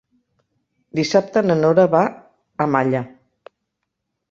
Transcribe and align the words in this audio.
Dissabte 0.99 1.43
na 1.51 1.59
Nora 1.61 1.85
va 1.97 2.03
a 2.65 2.69
Malla. 2.77 3.05